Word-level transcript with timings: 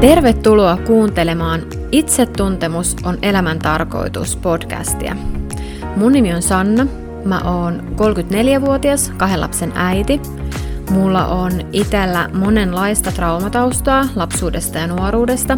Tervetuloa 0.00 0.76
kuuntelemaan 0.76 1.62
Itsetuntemus 1.92 2.96
on 3.04 3.18
elämän 3.22 3.58
tarkoitus 3.58 4.36
podcastia. 4.36 5.16
Mun 5.96 6.12
nimi 6.12 6.34
on 6.34 6.42
Sanna, 6.42 6.86
mä 7.24 7.40
oon 7.40 7.82
34-vuotias, 7.96 9.12
kahden 9.16 9.40
lapsen 9.40 9.72
äiti. 9.74 10.20
Mulla 10.90 11.26
on 11.26 11.52
itellä 11.72 12.30
monenlaista 12.34 13.12
traumataustaa 13.12 14.08
lapsuudesta 14.16 14.78
ja 14.78 14.86
nuoruudesta. 14.86 15.56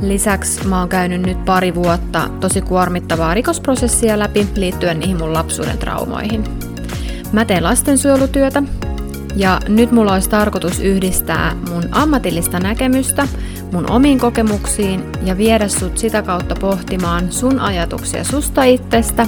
Lisäksi 0.00 0.66
mä 0.66 0.78
oon 0.78 0.88
käynyt 0.88 1.22
nyt 1.22 1.44
pari 1.44 1.74
vuotta 1.74 2.28
tosi 2.40 2.60
kuormittavaa 2.60 3.34
rikosprosessia 3.34 4.18
läpi 4.18 4.46
liittyen 4.56 5.00
niihin 5.00 5.18
mun 5.18 5.32
lapsuuden 5.32 5.78
traumoihin. 5.78 6.44
Mä 7.32 7.44
teen 7.44 7.62
lastensuojelutyötä 7.62 8.62
ja 9.36 9.60
nyt 9.68 9.92
mulla 9.92 10.12
olisi 10.12 10.30
tarkoitus 10.30 10.80
yhdistää 10.80 11.56
mun 11.70 11.88
ammatillista 11.90 12.60
näkemystä 12.60 13.28
mun 13.72 13.90
omiin 13.90 14.18
kokemuksiin 14.18 15.04
ja 15.22 15.38
viedä 15.38 15.68
sut 15.68 15.98
sitä 15.98 16.22
kautta 16.22 16.54
pohtimaan 16.60 17.32
sun 17.32 17.60
ajatuksia 17.60 18.24
susta 18.24 18.64
itsestä 18.64 19.26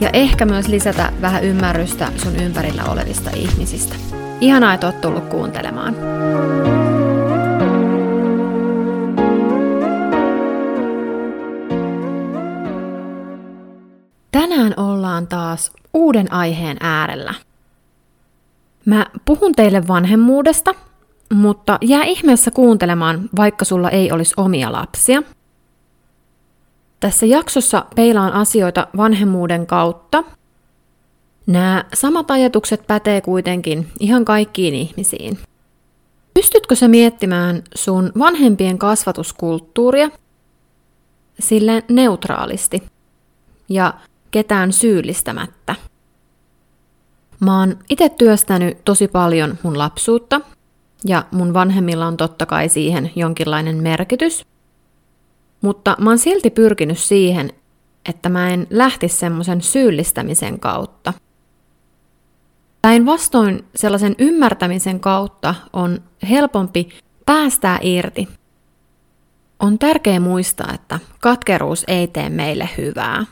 ja 0.00 0.10
ehkä 0.12 0.44
myös 0.44 0.68
lisätä 0.68 1.12
vähän 1.20 1.44
ymmärrystä 1.44 2.12
sun 2.16 2.36
ympärillä 2.36 2.84
olevista 2.84 3.30
ihmisistä. 3.36 3.94
Ihanaa, 4.40 4.74
että 4.74 4.86
oot 4.86 5.00
tullut 5.00 5.24
kuuntelemaan. 5.24 5.96
Tänään 14.32 14.74
ollaan 14.76 15.26
taas 15.26 15.72
uuden 15.94 16.32
aiheen 16.32 16.76
äärellä. 16.80 17.34
Mä 18.84 19.06
puhun 19.24 19.52
teille 19.52 19.88
vanhemmuudesta– 19.88 20.74
mutta 21.34 21.78
jää 21.80 22.04
ihmeessä 22.04 22.50
kuuntelemaan, 22.50 23.30
vaikka 23.36 23.64
sulla 23.64 23.90
ei 23.90 24.12
olisi 24.12 24.34
omia 24.36 24.72
lapsia. 24.72 25.22
Tässä 27.00 27.26
jaksossa 27.26 27.84
peilaan 27.96 28.32
asioita 28.32 28.86
vanhemmuuden 28.96 29.66
kautta. 29.66 30.24
Nämä 31.46 31.84
samat 31.94 32.30
ajatukset 32.30 32.86
pätee 32.86 33.20
kuitenkin 33.20 33.88
ihan 34.00 34.24
kaikkiin 34.24 34.74
ihmisiin. 34.74 35.38
Pystytkö 36.34 36.74
sä 36.74 36.88
miettimään 36.88 37.62
sun 37.74 38.12
vanhempien 38.18 38.78
kasvatuskulttuuria 38.78 40.10
sille 41.40 41.84
neutraalisti 41.88 42.82
ja 43.68 43.94
ketään 44.30 44.72
syyllistämättä? 44.72 45.74
Mä 47.40 47.60
oon 47.60 47.78
itse 47.88 48.08
työstänyt 48.08 48.84
tosi 48.84 49.08
paljon 49.08 49.58
mun 49.62 49.78
lapsuutta 49.78 50.40
ja 51.04 51.24
mun 51.30 51.54
vanhemmilla 51.54 52.06
on 52.06 52.16
totta 52.16 52.46
kai 52.46 52.68
siihen 52.68 53.10
jonkinlainen 53.16 53.76
merkitys. 53.76 54.46
Mutta 55.60 55.96
mä 56.00 56.10
oon 56.10 56.18
silti 56.18 56.50
pyrkinyt 56.50 56.98
siihen, 56.98 57.52
että 58.08 58.28
mä 58.28 58.50
en 58.50 58.66
lähtisi 58.70 59.16
semmoisen 59.16 59.62
syyllistämisen 59.62 60.60
kautta. 60.60 61.12
Päinvastoin 62.82 63.64
sellaisen 63.74 64.14
ymmärtämisen 64.18 65.00
kautta 65.00 65.54
on 65.72 66.02
helpompi 66.28 66.88
päästää 67.26 67.78
irti. 67.82 68.28
On 69.60 69.78
tärkeää 69.78 70.20
muistaa, 70.20 70.74
että 70.74 70.98
katkeruus 71.20 71.84
ei 71.88 72.08
tee 72.08 72.28
meille 72.28 72.68
hyvää. 72.78 73.24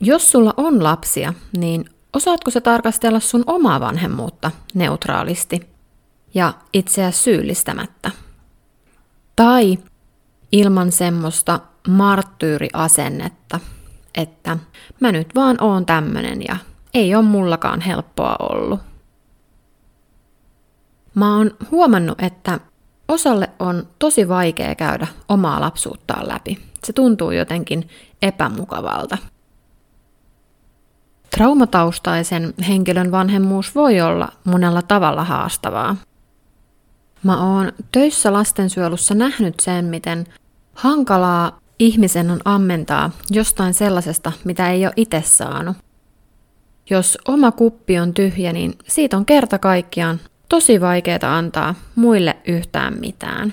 Jos 0.00 0.30
sulla 0.30 0.54
on 0.56 0.84
lapsia, 0.84 1.34
niin 1.56 1.84
Osaatko 2.16 2.50
sä 2.50 2.60
tarkastella 2.60 3.20
sun 3.20 3.44
omaa 3.46 3.80
vanhemmuutta 3.80 4.50
neutraalisti 4.74 5.70
ja 6.34 6.52
itseä 6.72 7.10
syyllistämättä? 7.10 8.10
Tai 9.36 9.78
ilman 10.52 10.92
semmoista 10.92 11.60
marttyyriasennetta, 11.88 13.60
että 14.14 14.58
mä 15.00 15.12
nyt 15.12 15.34
vaan 15.34 15.56
oon 15.60 15.86
tämmönen 15.86 16.42
ja 16.48 16.56
ei 16.94 17.14
ole 17.14 17.24
mullakaan 17.24 17.80
helppoa 17.80 18.36
ollut. 18.38 18.80
Mä 21.14 21.36
oon 21.36 21.50
huomannut, 21.70 22.22
että 22.22 22.60
osalle 23.08 23.50
on 23.58 23.88
tosi 23.98 24.28
vaikea 24.28 24.74
käydä 24.74 25.06
omaa 25.28 25.60
lapsuuttaan 25.60 26.28
läpi. 26.28 26.58
Se 26.84 26.92
tuntuu 26.92 27.30
jotenkin 27.30 27.88
epämukavalta. 28.22 29.18
Traumataustaisen 31.36 32.54
henkilön 32.68 33.10
vanhemmuus 33.10 33.74
voi 33.74 34.00
olla 34.00 34.28
monella 34.44 34.82
tavalla 34.82 35.24
haastavaa. 35.24 35.96
Mä 37.22 37.54
oon 37.54 37.72
töissä 37.92 38.32
lastensuojelussa 38.32 39.14
nähnyt 39.14 39.60
sen, 39.60 39.84
miten 39.84 40.26
hankalaa 40.74 41.60
ihmisen 41.78 42.30
on 42.30 42.40
ammentaa 42.44 43.10
jostain 43.30 43.74
sellaisesta, 43.74 44.32
mitä 44.44 44.70
ei 44.70 44.86
ole 44.86 44.92
itse 44.96 45.22
saanut. 45.22 45.76
Jos 46.90 47.18
oma 47.28 47.52
kuppi 47.52 47.98
on 47.98 48.14
tyhjä, 48.14 48.52
niin 48.52 48.78
siitä 48.88 49.16
on 49.16 49.26
kerta 49.26 49.58
kaikkiaan 49.58 50.20
tosi 50.48 50.80
vaikeaa 50.80 51.36
antaa 51.36 51.74
muille 51.94 52.36
yhtään 52.46 53.00
mitään. 53.00 53.52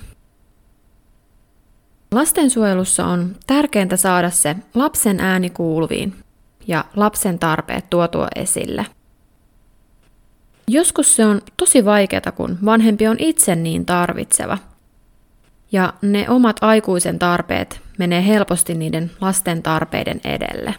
Lastensuojelussa 2.11 3.05
on 3.05 3.35
tärkeintä 3.47 3.97
saada 3.97 4.29
se 4.29 4.55
lapsen 4.73 5.19
ääni 5.19 5.49
kuuluviin 5.49 6.22
ja 6.67 6.85
lapsen 6.95 7.39
tarpeet 7.39 7.89
tuotua 7.89 8.27
esille. 8.35 8.85
Joskus 10.67 11.15
se 11.15 11.25
on 11.25 11.41
tosi 11.57 11.85
vaikeaa, 11.85 12.31
kun 12.35 12.57
vanhempi 12.65 13.07
on 13.07 13.15
itse 13.19 13.55
niin 13.55 13.85
tarvitseva. 13.85 14.57
Ja 15.71 15.93
ne 16.01 16.29
omat 16.29 16.57
aikuisen 16.61 17.19
tarpeet 17.19 17.81
menee 17.97 18.27
helposti 18.27 18.73
niiden 18.73 19.11
lasten 19.21 19.63
tarpeiden 19.63 20.21
edelle. 20.23 20.75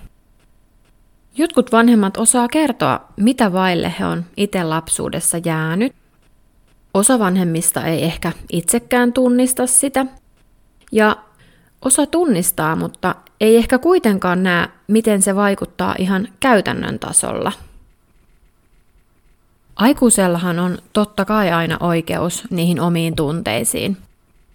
Jotkut 1.37 1.73
vanhemmat 1.73 2.17
osaa 2.17 2.49
kertoa, 2.49 3.01
mitä 3.17 3.53
vaille 3.53 3.95
he 3.99 4.07
on 4.07 4.25
itse 4.37 4.63
lapsuudessa 4.65 5.39
jäänyt. 5.45 5.93
Osa 6.95 7.19
vanhemmista 7.19 7.85
ei 7.85 8.05
ehkä 8.05 8.33
itsekään 8.53 9.13
tunnista 9.13 9.67
sitä. 9.67 10.07
Ja 10.93 11.17
osa 11.85 12.07
tunnistaa, 12.07 12.77
mutta 12.77 13.15
ei 13.41 13.57
ehkä 13.57 13.79
kuitenkaan 13.79 14.43
näe, 14.43 14.69
miten 14.87 15.23
se 15.23 15.35
vaikuttaa 15.37 15.95
ihan 15.99 16.29
käytännön 16.41 16.99
tasolla. 16.99 17.53
Aikuisellahan 19.77 20.59
on 20.59 20.79
totta 20.93 21.25
kai 21.25 21.53
aina 21.53 21.77
oikeus 21.81 22.45
niihin 22.51 22.81
omiin 22.81 23.17
tunteisiin, 23.17 23.97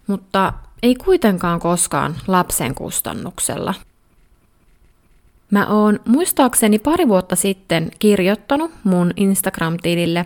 mutta 0.07 0.53
ei 0.83 0.95
kuitenkaan 0.95 1.59
koskaan 1.59 2.15
lapsen 2.27 2.75
kustannuksella. 2.75 3.73
Mä 5.51 5.67
oon 5.67 5.99
muistaakseni 6.05 6.79
pari 6.79 7.07
vuotta 7.07 7.35
sitten 7.35 7.91
kirjoittanut 7.99 8.71
mun 8.83 9.13
Instagram-tilille 9.15 10.25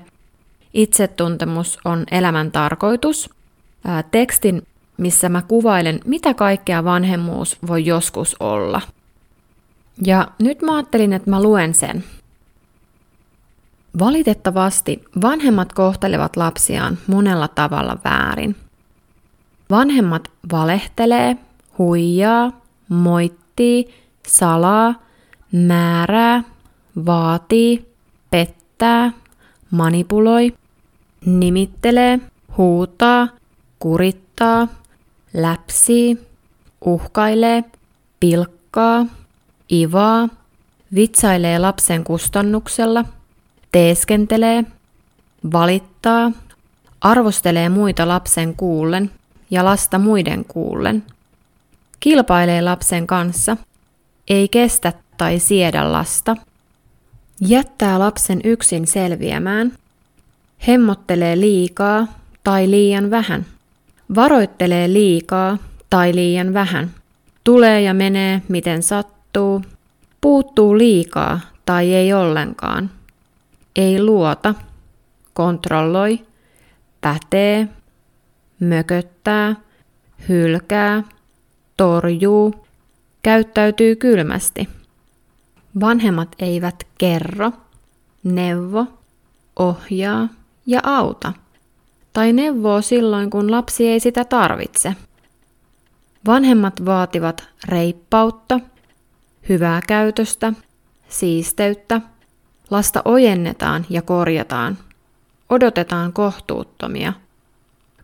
Itsetuntemus 0.74 1.80
on 1.86 2.03
elämän 2.12 2.52
tarkoitus 2.52 3.30
tekstin, 4.12 4.68
missä 4.98 5.30
mä 5.30 5.42
kuvailen, 5.42 6.00
mitä 6.06 6.34
kaikkea 6.34 6.84
vanhemmuus 6.84 7.58
voi 7.68 7.86
joskus 7.86 8.36
olla. 8.40 8.81
Ja 10.06 10.28
nyt 10.40 10.62
mä 10.62 10.76
ajattelin, 10.76 11.14
että 11.14 11.30
mä 11.30 11.44
luen 11.44 11.74
sen. 11.74 12.04
Valitettavasti 14.00 15.04
vanhemmat 15.22 15.74
kohtelevat 15.74 16.36
lapsiaan 16.36 16.98
monella 17.08 17.48
tavalla 17.48 17.98
väärin. 18.04 18.56
Vanhemmat 19.70 20.31
valehtelee, 20.52 21.38
huijaa, 21.78 22.62
moittii, 22.90 23.94
salaa, 24.28 24.96
määrää, 25.51 26.44
vaatii, 27.06 27.86
pettää, 28.31 29.12
manipuloi, 29.72 30.54
nimittelee, 31.25 32.19
huutaa, 32.57 33.28
kurittaa, 33.80 34.68
läpsii, 35.33 36.18
uhkailee, 36.85 37.63
pilkkaa, 38.19 39.06
ivaa, 39.71 40.30
vitsailee 40.95 41.59
lapsen 41.59 42.03
kustannuksella, 42.03 43.06
teeskentelee, 43.71 44.63
valittaa, 45.53 46.31
arvostelee 47.01 47.69
muita 47.69 48.07
lapsen 48.07 48.56
kuullen 48.56 49.12
ja 49.51 49.65
lasta 49.65 50.00
muiden 50.00 50.45
kuullen, 50.45 51.03
kilpailee 52.00 52.62
lapsen 52.62 53.07
kanssa, 53.07 53.57
ei 54.27 54.50
kestä 54.50 54.94
tai 55.18 55.39
siedä 55.39 55.91
lasta, 55.91 56.36
jättää 57.41 58.00
lapsen 58.00 58.41
yksin 58.44 58.88
selviämään, 58.88 59.74
hemmottelee 60.68 61.39
liikaa 61.39 62.07
tai 62.44 62.71
liian 62.71 63.12
vähän, 63.12 63.45
Varoittelee 64.15 64.94
liikaa 64.94 65.57
tai 65.89 66.15
liian 66.15 66.53
vähän. 66.53 66.91
Tulee 67.44 67.81
ja 67.81 67.94
menee 67.94 68.41
miten 68.47 68.83
sattuu. 68.83 69.61
Puuttuu 70.21 70.77
liikaa 70.77 71.39
tai 71.65 71.94
ei 71.94 72.13
ollenkaan. 72.13 72.89
Ei 73.75 74.03
luota. 74.03 74.55
Kontrolloi. 75.33 76.19
Pätee. 77.01 77.67
mököttää, 78.59 79.55
hylkää, 80.29 81.03
torjuu, 81.77 82.65
käyttäytyy 83.23 83.95
kylmästi. 83.95 84.69
Vanhemmat 85.79 86.35
eivät 86.39 86.88
kerro, 86.97 87.51
neuvo, 88.23 88.85
ohjaa 89.59 90.29
ja 90.65 90.79
auta. 90.83 91.33
Tai 92.13 92.33
neuvoo 92.33 92.81
silloin, 92.81 93.30
kun 93.30 93.51
lapsi 93.51 93.88
ei 93.88 94.00
sitä 94.00 94.25
tarvitse. 94.25 94.95
Vanhemmat 96.27 96.86
vaativat 96.86 97.44
reippautta, 97.68 98.60
hyvää 99.50 99.81
käytöstä, 99.88 100.54
siisteyttä, 101.10 102.01
lasta 102.69 103.01
ojennetaan 103.06 103.86
ja 103.89 104.01
korjataan, 104.01 104.77
odotetaan 105.50 106.13
kohtuuttomia, 106.13 107.13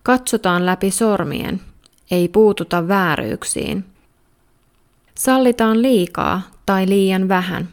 katsotaan 0.03 0.65
läpi 0.65 0.91
sormien, 0.91 1.61
ei 2.11 2.27
puututa 2.27 2.87
vääryyksiin, 2.87 3.85
sallitaan 5.15 5.81
liikaa 5.81 6.41
tai 6.65 6.89
liian 6.89 7.27
vähän, 7.27 7.69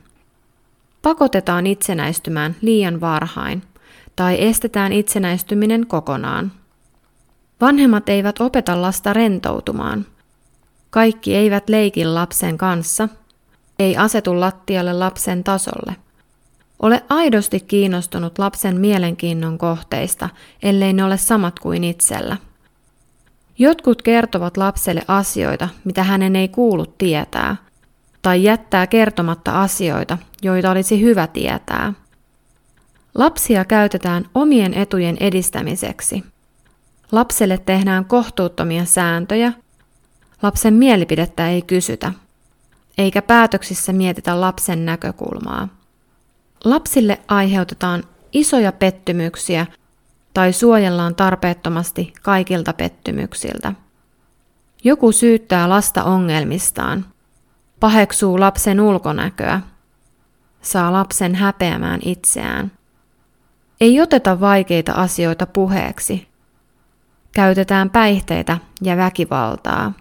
pakotetaan 1.03 1.67
itsenäistymään 1.67 2.57
liian 2.61 3.01
varhain 3.01 3.63
tai 4.17 4.37
estetään 4.45 4.93
itsenäistyminen 4.93 5.87
kokonaan. 5.87 6.53
Vanhemmat 7.61 8.09
eivät 8.09 8.41
opeta 8.41 8.83
lasta 8.83 9.13
rentoutumaan– 9.13 10.07
kaikki 10.97 11.35
eivät 11.35 11.69
leiki 11.69 12.05
lapsen 12.05 12.59
kanssa, 12.59 13.09
ei 13.79 13.97
asetu 13.97 14.41
lattialle 14.41 14.93
lapsen 14.93 15.45
tasolle. 15.45 15.97
Ole 16.83 17.03
aidosti 17.09 17.61
kiinnostunut 17.61 18.39
lapsen 18.39 18.81
mielenkiinnon 18.81 19.59
kohteista, 19.59 20.29
ellei 20.63 20.93
ne 20.93 21.05
ole 21.05 21.17
samat 21.17 21.59
kuin 21.59 21.85
itsellä. 21.85 22.37
Jotkut 23.59 24.03
kertovat 24.03 24.57
lapselle 24.57 25.03
asioita, 25.09 25.69
mitä 25.85 26.03
hänen 26.03 26.37
ei 26.37 26.49
kuulu 26.49 26.87
tietää, 26.87 27.57
tai 28.23 28.43
jättää 28.43 28.87
kertomatta 28.87 29.63
asioita, 29.63 30.19
joita 30.43 30.71
olisi 30.71 31.01
hyvä 31.01 31.27
tietää. 31.27 31.93
Lapsia 33.17 33.65
käytetään 33.65 34.25
omien 34.35 34.75
etujen 34.75 35.17
edistämiseksi. 35.21 36.25
Lapselle 37.13 37.59
tehdään 37.59 38.05
kohtuuttomia 38.05 38.85
sääntöjä, 38.85 39.53
Lapsen 40.43 40.75
mielipidettä 40.75 41.49
ei 41.49 41.63
kysytä, 41.63 42.13
eikä 42.99 43.23
päätöksissä 43.23 43.93
mietitä 43.93 44.41
lapsen 44.41 44.87
näkökulmaa. 44.87 45.69
Lapsille 46.65 47.21
aiheutetaan 47.29 48.05
isoja 48.33 48.73
pettymyksiä 48.73 49.67
tai 50.35 50.53
suojellaan 50.53 51.15
tarpeettomasti 51.15 52.13
kaikilta 52.23 52.73
pettymyksiltä. 52.73 53.73
Joku 54.85 55.13
syyttää 55.13 55.69
lasta 55.69 56.05
ongelmistaan, 56.05 57.05
paheksuu 57.81 58.41
lapsen 58.41 58.81
ulkonäköä, 58.81 59.61
saa 60.63 60.93
lapsen 60.93 61.35
häpeämään 61.35 62.01
itseään. 62.05 62.76
Ei 63.81 64.01
oteta 64.01 64.41
vaikeita 64.41 64.93
asioita 64.93 65.47
puheeksi. 65.47 66.29
Käytetään 67.35 67.91
päihteitä 67.91 68.59
ja 68.83 68.97
väkivaltaa. 68.97 69.93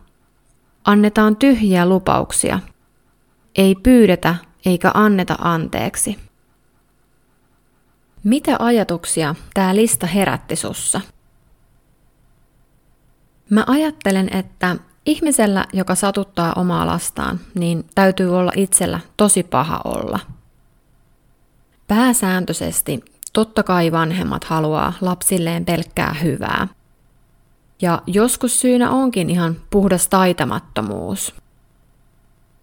Annetaan 0.86 1.36
tyhjiä 1.36 1.86
lupauksia. 1.86 2.60
Ei 3.56 3.76
pyydetä 3.76 4.36
eikä 4.66 4.92
anneta 4.94 5.36
anteeksi. 5.40 6.20
Mitä 8.24 8.56
ajatuksia 8.60 9.36
tämä 9.54 9.76
lista 9.76 10.08
herätti 10.08 10.56
sussa? 10.56 11.02
Mä 13.50 13.64
ajattelen, 13.68 14.36
että 14.36 14.76
ihmisellä, 15.06 15.66
joka 15.74 15.96
satuttaa 15.96 16.54
omaa 16.56 16.86
lastaan, 16.86 17.40
niin 17.56 17.86
täytyy 17.96 18.38
olla 18.38 18.52
itsellä 18.56 19.00
tosi 19.18 19.44
paha 19.44 19.82
olla. 19.84 20.20
Pääsääntöisesti 21.88 23.15
totta 23.36 23.64
kai 23.64 23.92
vanhemmat 23.92 24.44
haluaa 24.44 24.94
lapsilleen 25.02 25.66
pelkkää 25.66 26.16
hyvää– 26.24 26.68
ja 27.82 28.02
joskus 28.08 28.62
syynä 28.62 28.90
onkin 28.92 29.30
ihan 29.30 29.56
puhdas 29.70 30.08
taitamattomuus. 30.08 31.36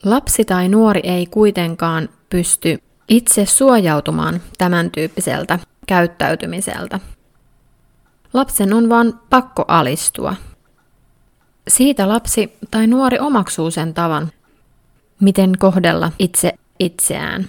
Lapsi 0.04 0.44
tai 0.44 0.68
nuori 0.68 1.00
ei 1.04 1.26
kuitenkaan 1.26 2.08
pysty 2.30 2.78
itse 3.08 3.46
suojautumaan 3.46 4.40
tämän 4.58 4.90
tyyppiseltä 4.90 5.58
käyttäytymiseltä. 5.86 7.00
Lapsen 8.32 8.74
on 8.74 8.88
vain 8.88 9.12
pakko 9.30 9.64
alistua. 9.68 10.36
Siitä 11.68 12.08
lapsi 12.08 12.56
tai 12.70 12.86
nuori 12.86 13.18
omaksuu 13.18 13.70
sen 13.70 13.94
tavan, 13.94 14.32
miten 15.20 15.52
kohdella 15.58 16.12
itse 16.18 16.52
itseään. 16.78 17.48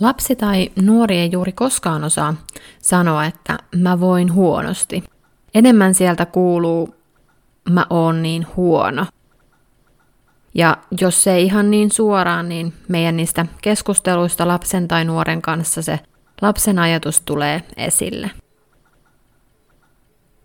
Lapsi 0.00 0.36
tai 0.36 0.72
nuori 0.82 1.16
ei 1.16 1.30
juuri 1.32 1.52
koskaan 1.52 2.04
osaa 2.04 2.34
sanoa, 2.82 3.24
että 3.24 3.58
mä 3.76 4.00
voin 4.00 4.32
huonosti– 4.32 5.04
enemmän 5.56 5.94
sieltä 5.94 6.26
kuuluu, 6.26 6.94
mä 7.70 7.86
oon 7.90 8.22
niin 8.22 8.46
huono. 8.56 9.06
Ja 10.54 10.76
jos 11.00 11.22
se 11.22 11.32
ei 11.32 11.44
ihan 11.44 11.70
niin 11.70 11.92
suoraan, 11.92 12.48
niin 12.48 12.72
meidän 12.88 13.16
niistä 13.16 13.46
keskusteluista 13.62 14.48
lapsen 14.48 14.88
tai 14.88 15.04
nuoren 15.04 15.42
kanssa 15.42 15.82
se 15.82 16.00
lapsen 16.42 16.78
ajatus 16.78 17.20
tulee 17.20 17.62
esille. 17.76 18.30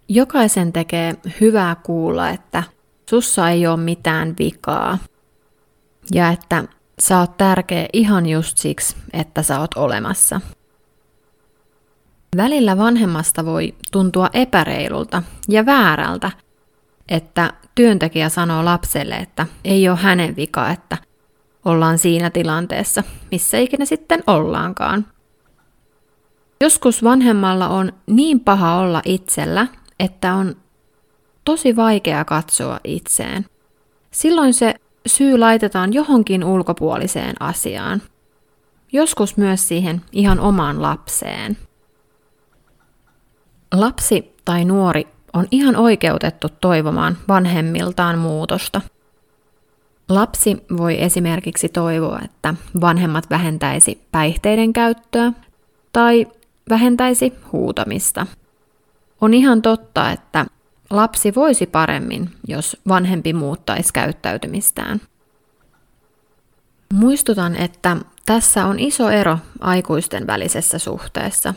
Jokaisen 0.10 0.74
tekee 0.74 1.16
hyvää 1.42 1.76
kuulla, 1.76 2.30
että 2.30 2.64
sussa 3.10 3.50
ei 3.50 3.68
ole 3.68 3.78
mitään 3.78 4.36
vikaa 4.40 4.98
ja 6.14 6.30
että 6.30 6.64
sä 7.02 7.20
oot 7.20 7.38
tärkeä 7.38 7.86
ihan 7.94 8.26
just 8.26 8.58
siksi, 8.58 8.96
että 9.14 9.44
sä 9.44 9.60
oot 9.60 9.74
olemassa. 9.76 10.42
Välillä 12.38 12.78
vanhemmasta 12.78 13.46
voi 13.46 13.76
tuntua 13.92 14.30
epäreilulta 14.34 15.24
ja 15.50 15.66
väärältä, 15.66 16.32
että 17.10 17.54
työntekijä 17.76 18.30
sanoo 18.30 18.66
lapselle, 18.66 19.16
että 19.16 19.48
ei 19.66 19.90
ole 19.90 19.98
hänen 19.98 20.36
vika, 20.36 20.70
että 20.70 20.98
ollaan 21.66 21.98
siinä 21.98 22.30
tilanteessa, 22.30 23.04
missä 23.32 23.58
ikinä 23.58 23.86
sitten 23.86 24.24
ollaankaan. 24.28 25.06
Joskus 26.62 27.04
vanhemmalla 27.04 27.68
on 27.68 27.94
niin 28.08 28.40
paha 28.40 28.76
olla 28.76 29.02
itsellä, 29.06 29.68
että 30.00 30.34
on 30.34 30.56
tosi 31.46 31.76
vaikea 31.76 32.26
katsoa 32.26 32.80
itseen. 32.84 33.46
Silloin 34.12 34.54
se 34.54 34.76
syy 35.06 35.38
laitetaan 35.38 35.94
johonkin 35.94 36.44
ulkopuoliseen 36.44 37.36
asiaan. 37.40 38.02
Joskus 38.94 39.38
myös 39.38 39.68
siihen 39.68 40.02
ihan 40.12 40.40
omaan 40.40 40.82
lapseen. 40.82 41.58
Lapsi 43.74 44.36
tai 44.46 44.66
nuori 44.66 45.08
on 45.34 45.48
ihan 45.52 45.76
oikeutettu 45.76 46.48
toivomaan 46.62 47.18
vanhemmiltaan 47.28 48.18
muutosta. 48.18 48.82
Lapsi 50.10 50.64
voi 50.78 51.02
esimerkiksi 51.02 51.70
toivoa, 51.70 52.20
että 52.24 52.54
vanhemmat 52.82 53.30
vähentäisi 53.30 54.02
päihteiden 54.12 54.74
käyttöä 54.74 55.34
tai 55.94 56.28
vähentäisi 56.70 57.34
huutamista. 57.52 58.28
On 59.22 59.34
ihan 59.34 59.62
totta, 59.62 60.12
että 60.12 60.46
lapsi 60.92 61.36
voisi 61.36 61.66
paremmin, 61.66 62.30
jos 62.48 62.78
vanhempi 62.88 63.34
muuttaisi 63.34 63.94
käyttäytymistään. 63.94 65.02
Muistutan, 66.94 67.56
että 67.56 67.98
tässä 68.26 68.66
on 68.66 68.80
iso 68.80 69.10
ero 69.10 69.38
aikuisten 69.60 70.28
välisessä 70.28 70.80
suhteessa. 70.80 71.54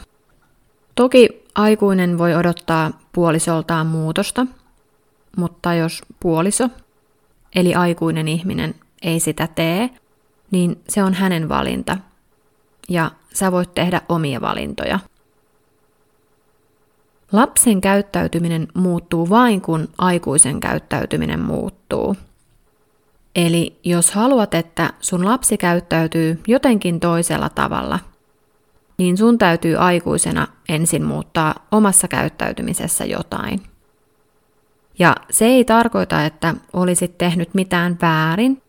Toki 0.95 1.45
Aikuinen 1.55 2.19
voi 2.19 2.35
odottaa 2.35 2.91
puolisoltaan 3.13 3.87
muutosta, 3.87 4.47
mutta 5.37 5.75
jos 5.75 6.03
puoliso, 6.21 6.69
eli 7.55 7.75
aikuinen 7.75 8.29
ihminen, 8.29 8.75
ei 9.03 9.21
sitä 9.21 9.47
tee, 9.47 9.91
niin 10.51 10.81
se 10.89 11.03
on 11.03 11.15
hänen 11.15 11.49
valinta. 11.49 11.97
Ja 12.89 13.11
sä 13.35 13.53
voit 13.53 13.75
tehdä 13.75 14.01
omia 14.09 14.41
valintoja. 14.41 14.99
Lapsen 17.35 17.81
käyttäytyminen 17.81 18.69
muuttuu 18.75 19.31
vain, 19.31 19.61
kun 19.61 19.89
aikuisen 19.99 20.61
käyttäytyminen 20.61 21.41
muuttuu. 21.41 22.17
Eli 23.37 23.81
jos 23.85 24.11
haluat, 24.11 24.55
että 24.55 24.91
sun 25.01 25.25
lapsi 25.25 25.59
käyttäytyy 25.59 26.41
jotenkin 26.47 27.01
toisella 27.01 27.49
tavalla– 27.49 27.99
niin 28.99 29.17
sun 29.17 29.39
täytyy 29.39 29.77
aikuisena 29.77 30.47
ensin 30.69 31.05
muuttaa 31.05 31.55
omassa 31.71 32.09
käyttäytymisessä 32.09 33.05
jotain. 33.05 33.63
Ja 34.99 35.17
se 35.31 35.45
ei 35.45 35.65
tarkoita, 35.65 36.25
että 36.25 36.55
olisit 36.73 37.19
tehnyt 37.19 37.55
mitään 37.55 37.99
väärin. 38.03 38.63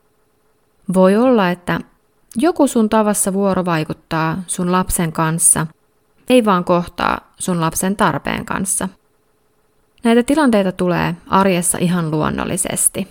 Voi 0.94 1.16
olla, 1.16 1.50
että 1.50 1.80
joku 2.36 2.68
sun 2.68 2.90
tavassa 2.90 3.34
vuorovaikuttaa 3.34 4.44
sun 4.48 4.72
lapsen 4.72 5.12
kanssa, 5.12 5.68
ei 6.30 6.46
vaan 6.46 6.64
kohtaa 6.64 7.34
sun 7.40 7.62
lapsen 7.62 7.96
tarpeen 7.96 8.46
kanssa. 8.46 8.90
Näitä 10.04 10.24
tilanteita 10.24 10.72
tulee 10.72 11.16
arjessa 11.28 11.78
ihan 11.78 12.12
luonnollisesti. 12.12 13.08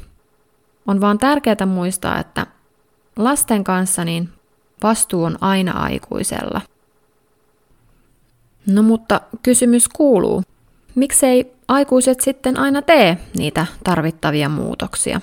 On 0.87 1.00
vaan 1.00 1.18
tärkeää 1.18 1.66
muistaa, 1.66 2.18
että 2.18 2.47
lasten 3.16 3.64
kanssa 3.64 4.04
niin 4.04 4.28
vastuu 4.83 5.25
on 5.25 5.38
aina 5.40 5.73
aikuisella. 5.73 6.61
No 8.66 8.83
mutta 8.83 9.21
kysymys 9.42 9.88
kuuluu, 9.88 10.42
miksei 10.94 11.52
aikuiset 11.68 12.21
sitten 12.21 12.59
aina 12.59 12.83
tee 12.83 13.18
niitä 13.37 13.66
tarvittavia 13.85 14.49
muutoksia? 14.49 15.21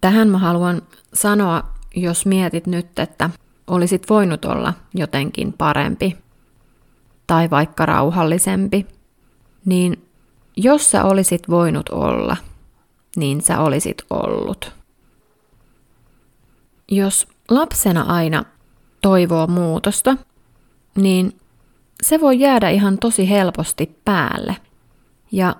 Tähän 0.00 0.28
mä 0.28 0.38
haluan 0.38 0.82
sanoa, 1.14 1.62
jos 1.96 2.26
mietit 2.26 2.66
nyt, 2.66 2.98
että 2.98 3.30
olisit 3.70 4.10
voinut 4.10 4.44
olla 4.44 4.74
jotenkin 4.94 5.52
parempi 5.52 6.16
tai 7.26 7.50
vaikka 7.50 7.86
rauhallisempi, 7.86 8.86
niin 9.64 10.06
jos 10.56 10.90
sä 10.90 11.04
olisit 11.04 11.48
voinut 11.50 11.88
olla, 11.88 12.36
niin 13.16 13.42
sä 13.42 13.60
olisit 13.60 14.02
ollut. 14.10 14.72
Jos 16.88 17.28
lapsena 17.50 18.02
aina 18.02 18.44
toivoo 19.00 19.46
muutosta, 19.46 20.16
niin 20.96 21.36
se 22.02 22.20
voi 22.20 22.40
jäädä 22.40 22.70
ihan 22.70 22.98
tosi 22.98 23.30
helposti 23.30 23.98
päälle. 24.04 24.56
Ja 25.32 25.56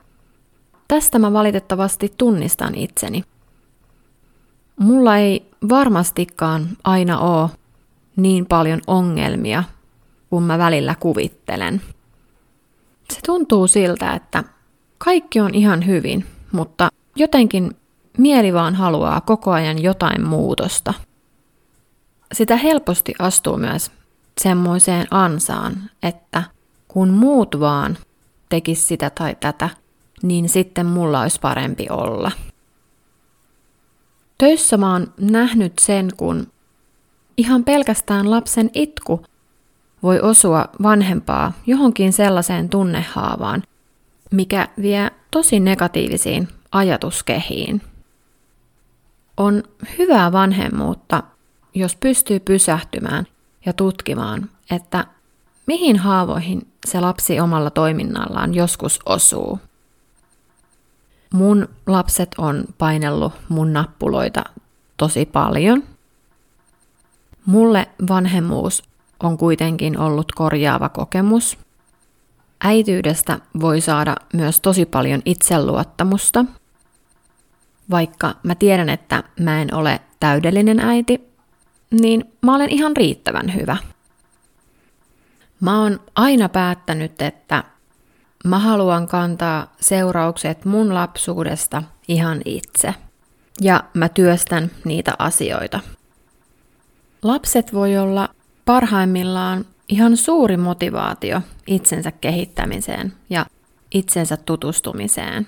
tästä 0.88 1.18
mä 1.18 1.32
valitettavasti 1.32 2.14
tunnistan 2.18 2.74
itseni. 2.74 3.24
Mulla 4.76 5.16
ei 5.16 5.50
varmastikaan 5.68 6.68
aina 6.84 7.18
ole 7.18 7.50
niin 8.22 8.46
paljon 8.46 8.80
ongelmia 8.86 9.64
kuin 10.30 10.44
mä 10.44 10.58
välillä 10.58 10.94
kuvittelen. 11.00 11.82
Se 13.12 13.20
tuntuu 13.26 13.66
siltä, 13.66 14.12
että 14.12 14.44
kaikki 14.98 15.40
on 15.40 15.54
ihan 15.54 15.86
hyvin, 15.86 16.26
mutta 16.52 16.88
jotenkin 17.16 17.76
mieli 18.18 18.54
vaan 18.54 18.74
haluaa 18.74 19.20
koko 19.20 19.50
ajan 19.50 19.82
jotain 19.82 20.26
muutosta. 20.26 20.94
Sitä 22.32 22.56
helposti 22.56 23.14
astuu 23.18 23.56
myös 23.56 23.90
semmoiseen 24.40 25.06
ansaan, 25.10 25.90
että 26.02 26.42
kun 26.88 27.08
muut 27.08 27.60
vaan 27.60 27.98
tekis 28.48 28.88
sitä 28.88 29.10
tai 29.10 29.36
tätä, 29.40 29.68
niin 30.22 30.48
sitten 30.48 30.86
mulla 30.86 31.20
olisi 31.20 31.40
parempi 31.40 31.86
olla. 31.90 32.30
Töissä 34.38 34.76
mä 34.76 34.92
oon 34.92 35.12
nähnyt 35.20 35.72
sen, 35.78 36.08
kun 36.16 36.46
ihan 37.40 37.64
pelkästään 37.64 38.30
lapsen 38.30 38.70
itku 38.74 39.24
voi 40.02 40.20
osua 40.20 40.68
vanhempaa 40.82 41.52
johonkin 41.66 42.12
sellaiseen 42.12 42.68
tunnehaavaan, 42.68 43.62
mikä 44.30 44.68
vie 44.82 45.10
tosi 45.30 45.60
negatiivisiin 45.60 46.48
ajatuskehiin. 46.72 47.82
On 49.36 49.62
hyvää 49.98 50.32
vanhemmuutta, 50.32 51.22
jos 51.74 51.96
pystyy 51.96 52.40
pysähtymään 52.40 53.26
ja 53.66 53.72
tutkimaan, 53.72 54.50
että 54.70 55.04
mihin 55.66 55.96
haavoihin 55.96 56.68
se 56.86 57.00
lapsi 57.00 57.40
omalla 57.40 57.70
toiminnallaan 57.70 58.54
joskus 58.54 58.98
osuu. 59.06 59.58
Mun 61.32 61.68
lapset 61.86 62.34
on 62.38 62.64
painellut 62.78 63.32
mun 63.48 63.72
nappuloita 63.72 64.44
tosi 64.96 65.26
paljon. 65.26 65.82
Mulle 67.46 67.88
vanhemmuus 68.08 68.82
on 69.22 69.38
kuitenkin 69.38 69.98
ollut 69.98 70.32
korjaava 70.32 70.88
kokemus. 70.88 71.58
Äityydestä 72.64 73.38
voi 73.60 73.80
saada 73.80 74.16
myös 74.34 74.60
tosi 74.60 74.86
paljon 74.86 75.22
itseluottamusta. 75.24 76.44
Vaikka 77.90 78.34
mä 78.42 78.54
tiedän, 78.54 78.88
että 78.88 79.24
mä 79.40 79.62
en 79.62 79.74
ole 79.74 80.00
täydellinen 80.20 80.80
äiti, 80.80 81.20
niin 82.00 82.32
mä 82.42 82.54
olen 82.54 82.70
ihan 82.70 82.96
riittävän 82.96 83.54
hyvä. 83.54 83.76
Mä 85.60 85.82
oon 85.82 86.00
aina 86.14 86.48
päättänyt, 86.48 87.22
että 87.22 87.64
mä 88.44 88.58
haluan 88.58 89.08
kantaa 89.08 89.72
seuraukset 89.80 90.64
mun 90.64 90.94
lapsuudesta 90.94 91.82
ihan 92.08 92.40
itse. 92.44 92.94
Ja 93.60 93.84
mä 93.94 94.08
työstän 94.08 94.70
niitä 94.84 95.14
asioita. 95.18 95.80
Lapset 97.22 97.74
voi 97.74 97.98
olla 97.98 98.28
parhaimmillaan 98.64 99.64
ihan 99.88 100.16
suuri 100.16 100.56
motivaatio 100.56 101.40
itsensä 101.66 102.12
kehittämiseen 102.12 103.12
ja 103.30 103.46
itsensä 103.90 104.36
tutustumiseen. 104.36 105.46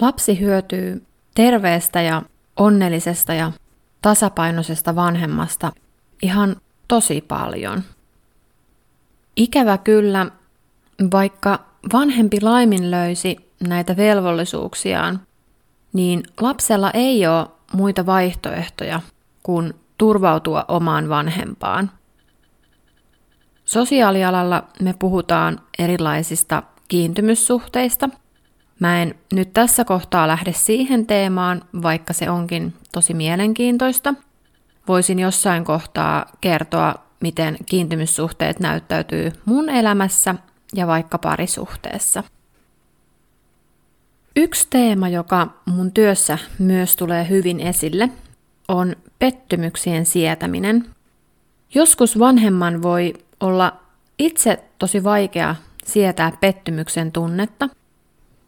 Lapsi 0.00 0.40
hyötyy 0.40 1.02
terveestä 1.34 2.02
ja 2.02 2.22
onnellisesta 2.56 3.34
ja 3.34 3.52
tasapainoisesta 4.02 4.94
vanhemmasta 4.94 5.72
ihan 6.22 6.56
tosi 6.88 7.20
paljon. 7.20 7.82
Ikävä 9.36 9.78
kyllä, 9.78 10.26
vaikka 11.12 11.64
vanhempi 11.92 12.40
laiminlöisi 12.40 13.36
näitä 13.68 13.96
velvollisuuksiaan, 13.96 15.20
niin 15.92 16.22
lapsella 16.40 16.90
ei 16.90 17.26
ole 17.26 17.46
muita 17.72 18.06
vaihtoehtoja 18.06 19.00
kuin 19.42 19.74
turvautua 19.98 20.64
omaan 20.68 21.08
vanhempaan. 21.08 21.90
Sosiaalialalla 23.64 24.64
me 24.80 24.94
puhutaan 24.98 25.60
erilaisista 25.78 26.62
kiintymyssuhteista. 26.88 28.08
Mä 28.80 29.02
en 29.02 29.14
nyt 29.32 29.52
tässä 29.52 29.84
kohtaa 29.84 30.28
lähde 30.28 30.52
siihen 30.52 31.06
teemaan, 31.06 31.62
vaikka 31.82 32.12
se 32.12 32.30
onkin 32.30 32.74
tosi 32.92 33.14
mielenkiintoista. 33.14 34.14
Voisin 34.88 35.18
jossain 35.18 35.64
kohtaa 35.64 36.26
kertoa, 36.40 36.94
miten 37.20 37.56
kiintymyssuhteet 37.66 38.60
näyttäytyy 38.60 39.32
mun 39.44 39.68
elämässä 39.68 40.34
ja 40.74 40.86
vaikka 40.86 41.18
parisuhteessa. 41.18 42.24
Yksi 44.36 44.66
teema, 44.70 45.08
joka 45.08 45.48
mun 45.66 45.92
työssä 45.92 46.38
myös 46.58 46.96
tulee 46.96 47.28
hyvin 47.28 47.60
esille, 47.60 48.10
on 48.68 48.96
pettymyksien 49.18 50.06
sietäminen. 50.06 50.86
Joskus 51.74 52.18
vanhemman 52.18 52.82
voi 52.82 53.14
olla 53.40 53.76
itse 54.18 54.64
tosi 54.78 55.04
vaikea 55.04 55.54
sietää 55.84 56.32
pettymyksen 56.40 57.12
tunnetta, 57.12 57.68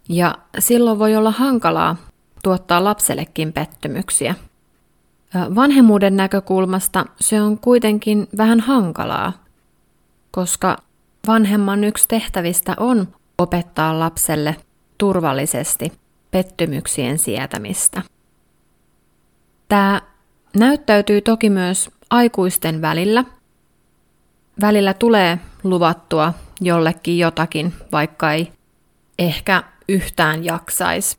ja 0.09 0.39
silloin 0.59 0.99
voi 0.99 1.17
olla 1.17 1.31
hankalaa 1.31 1.97
tuottaa 2.43 2.85
lapsellekin 2.85 3.53
pettymyksiä. 3.53 4.35
Vanhemmuuden 5.55 6.17
näkökulmasta 6.17 7.07
se 7.21 7.43
on 7.43 7.59
kuitenkin 7.59 8.29
vähän 8.37 8.61
hankalaa, 8.61 9.33
koska 10.31 10.77
vanhemman 11.27 11.85
yksi 11.85 12.09
tehtävistä 12.09 12.75
on 12.81 13.09
opettaa 13.39 13.99
lapselle 13.99 14.57
turvallisesti 14.99 15.93
pettymyksien 16.31 17.19
sietämistä. 17.19 18.03
Tämä 19.69 20.01
näyttäytyy 20.57 21.21
toki 21.21 21.51
myös 21.51 21.91
aikuisten 22.11 22.83
välillä. 22.83 23.25
Välillä 24.61 24.95
tulee 24.95 25.39
luvattua 25.65 26.35
jollekin 26.61 27.19
jotakin, 27.19 27.75
vaikka 27.93 28.33
ei 28.33 28.53
ehkä 29.19 29.63
yhtään 29.89 30.45
jaksaisi, 30.45 31.19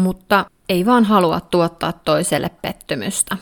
mutta 0.00 0.46
ei 0.68 0.86
vaan 0.86 1.04
halua 1.04 1.40
tuottaa 1.40 1.92
toiselle 1.92 2.50
pettymystä. 2.62 3.36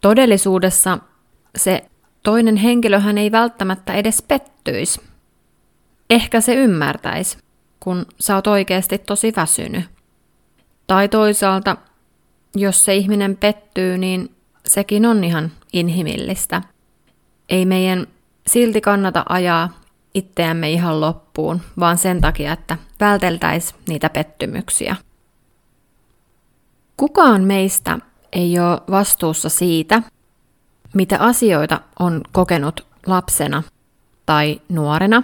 Todellisuudessa 0.00 0.98
se 1.56 1.84
toinen 2.22 2.56
henkilöhän 2.56 3.18
ei 3.18 3.32
välttämättä 3.32 3.94
edes 3.94 4.22
pettyisi. 4.22 5.00
Ehkä 6.10 6.40
se 6.40 6.54
ymmärtäisi, 6.54 7.38
kun 7.80 8.06
sä 8.20 8.34
oot 8.34 8.46
oikeasti 8.46 8.98
tosi 8.98 9.32
väsynyt. 9.36 9.84
Tai 10.86 11.08
toisaalta 11.08 11.76
jos 12.54 12.84
se 12.84 12.94
ihminen 12.94 13.36
pettyy, 13.36 13.98
niin 13.98 14.34
sekin 14.66 15.06
on 15.06 15.24
ihan 15.24 15.52
inhimillistä. 15.72 16.62
Ei 17.48 17.66
meidän 17.66 18.06
silti 18.46 18.80
kannata 18.80 19.24
ajaa 19.28 19.80
itseämme 20.14 20.70
ihan 20.70 21.00
loppuun, 21.00 21.60
vaan 21.80 21.98
sen 21.98 22.20
takia, 22.20 22.52
että 22.52 22.78
välteltäis 23.00 23.74
niitä 23.88 24.10
pettymyksiä. 24.10 24.96
Kukaan 26.96 27.42
meistä 27.42 27.98
ei 28.32 28.58
ole 28.58 28.80
vastuussa 28.90 29.48
siitä, 29.48 30.02
mitä 30.94 31.18
asioita 31.18 31.80
on 31.98 32.20
kokenut 32.32 32.86
lapsena 33.06 33.62
tai 34.26 34.60
nuorena. 34.68 35.22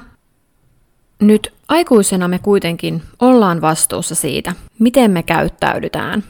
Nyt 1.20 1.54
aikuisena 1.68 2.28
me 2.28 2.38
kuitenkin 2.38 3.02
ollaan 3.20 3.60
vastuussa 3.60 4.14
siitä, 4.14 4.52
miten 4.78 5.10
me 5.10 5.22
käyttäydytään. 5.22 6.24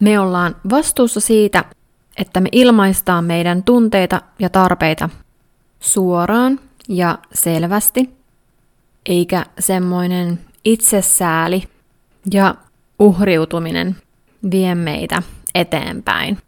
Me 0.00 0.20
ollaan 0.20 0.56
vastuussa 0.70 1.20
siitä, 1.20 1.64
että 2.16 2.40
me 2.40 2.48
ilmaistaan 2.52 3.24
meidän 3.24 3.62
tunteita 3.62 4.20
ja 4.38 4.50
tarpeita 4.50 5.08
suoraan 5.80 6.60
ja 6.88 7.18
selvästi, 7.34 8.10
eikä 9.06 9.46
semmoinen 9.58 10.40
itsesääli 10.64 11.62
ja 12.32 12.54
uhriutuminen 12.98 13.96
vie 14.50 14.74
meitä 14.74 15.22
eteenpäin. 15.54 16.38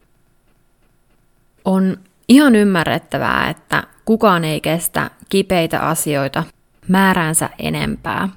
On 1.65 1.97
ihan 2.29 2.55
ymmärrettävää, 2.55 3.51
että 3.51 3.85
kukaan 4.05 4.45
ei 4.45 4.61
kestä 4.61 5.11
kipeitä 5.29 5.81
asioita 5.81 6.45
määräänsä 6.89 7.51
enempää. 7.59 8.29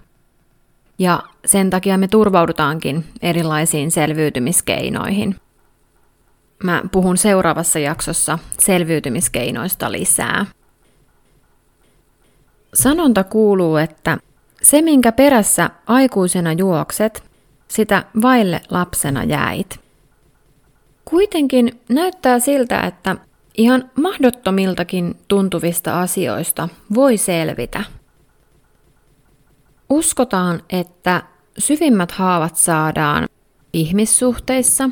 Ja 0.99 1.23
sen 1.45 1.69
takia 1.69 1.97
me 1.97 2.07
turvaudutaankin 2.07 3.05
erilaisiin 3.21 3.91
selviytymiskeinoihin. 3.91 5.35
Mä 6.63 6.83
puhun 6.91 7.17
seuraavassa 7.17 7.79
jaksossa 7.79 8.39
selviytymiskeinoista 8.59 9.91
lisää. 9.91 10.45
Sanonta 12.73 13.23
kuuluu, 13.23 13.77
että 13.77 14.17
se 14.61 14.81
minkä 14.81 15.11
perässä 15.11 15.69
aikuisena 15.87 16.53
juokset, 16.53 17.23
sitä 17.67 18.03
vaille 18.21 18.61
lapsena 18.69 19.23
jäit. 19.23 19.79
Kuitenkin 21.05 21.81
näyttää 21.89 22.39
siltä, 22.39 22.81
että 22.81 23.15
ihan 23.57 23.91
mahdottomiltakin 24.01 25.15
tuntuvista 25.27 26.01
asioista 26.01 26.69
voi 26.93 27.17
selvitä. 27.17 27.83
Uskotaan, 29.93 30.63
että 30.69 31.23
syvimmät 31.57 32.11
haavat 32.11 32.55
saadaan 32.55 33.27
ihmissuhteissa 33.73 34.89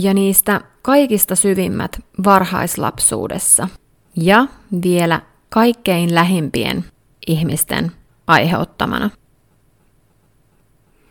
ja 0.00 0.14
niistä 0.14 0.60
kaikista 0.82 1.36
syvimmät 1.36 2.00
varhaislapsuudessa 2.24 3.68
ja 4.16 4.46
vielä 4.82 5.20
kaikkein 5.48 6.14
lähimpien 6.14 6.84
ihmisten 7.26 7.92
aiheuttamana. 8.26 9.10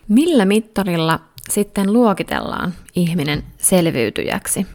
Millä 0.08 0.46
mittarilla 0.46 1.20
sitten 1.50 1.94
luokitellaan 1.94 2.74
ihminen 2.96 3.44
selviytyjäksi? 3.58 4.68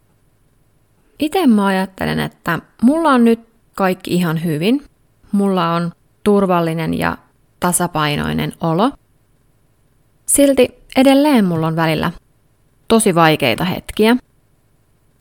Itse 1.18 1.46
mä 1.46 1.66
ajattelen, 1.66 2.20
että 2.20 2.58
mulla 2.82 3.10
on 3.10 3.24
nyt 3.24 3.40
kaikki 3.74 4.14
ihan 4.14 4.44
hyvin. 4.44 4.84
Mulla 5.32 5.74
on 5.74 5.92
turvallinen 6.24 6.98
ja 6.98 7.18
tasapainoinen 7.60 8.52
olo. 8.60 8.90
Silti 10.26 10.68
edelleen 10.96 11.44
mulla 11.44 11.66
on 11.66 11.76
välillä 11.76 12.12
tosi 12.88 13.14
vaikeita 13.14 13.64
hetkiä. 13.64 14.16